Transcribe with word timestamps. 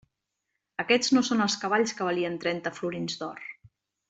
Aquests 0.83 1.11
no 1.17 1.23
són 1.27 1.45
els 1.47 1.57
cavalls 1.65 1.95
que 2.01 2.09
valien 2.09 2.41
trenta 2.47 2.75
florins 2.79 3.21
d'or! 3.23 3.47